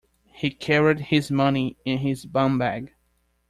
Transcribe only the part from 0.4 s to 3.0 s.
carried his money in his bumbag